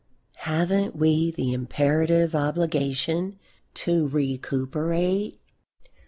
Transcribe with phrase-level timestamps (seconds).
[0.37, 3.37] Haven't we the imperative obligation
[3.75, 5.39] to recuperate?